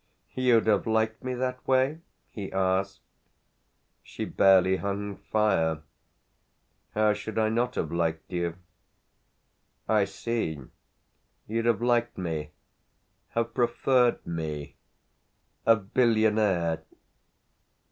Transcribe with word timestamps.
"You'd 0.33 0.65
have 0.65 0.87
liked 0.87 1.23
me 1.23 1.35
that 1.35 1.59
way?" 1.67 1.99
he 2.31 2.51
asked. 2.51 3.01
She 4.01 4.25
barely 4.25 4.77
hung 4.77 5.15
fire. 5.17 5.83
"How 6.95 7.13
should 7.13 7.37
I 7.37 7.49
not 7.49 7.75
have 7.75 7.91
liked 7.91 8.31
you?" 8.31 8.55
"I 9.87 10.05
see. 10.05 10.59
You'd 11.47 11.65
have 11.65 11.83
liked 11.83 12.17
me, 12.17 12.49
have 13.35 13.53
preferred 13.53 14.25
me, 14.25 14.75
a 15.67 15.75
billionaire!" 15.75 16.81